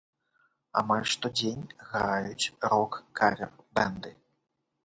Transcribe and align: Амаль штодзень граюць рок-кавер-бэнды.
Амаль 0.81 1.03
штодзень 1.11 1.67
граюць 1.87 2.51
рок-кавер-бэнды. 2.73 4.11